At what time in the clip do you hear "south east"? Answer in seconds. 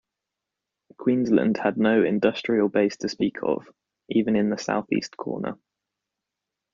4.57-5.15